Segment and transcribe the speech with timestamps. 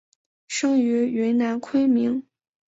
[0.47, 2.25] 生于云南昆明。